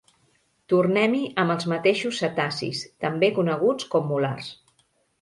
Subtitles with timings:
[0.71, 4.55] Tornem-hi amb els mateixos cetacis, també coneguts com mulars.